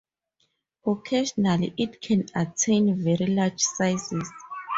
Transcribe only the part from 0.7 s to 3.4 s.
Occasionally it can attain very